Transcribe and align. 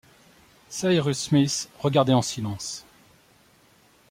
Cyrus 0.67 1.19
Smith 1.19 1.69
regardait 1.83 2.11
en 2.15 2.23
silence. 2.23 2.87